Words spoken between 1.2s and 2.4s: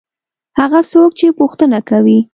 پوښتنه کوي.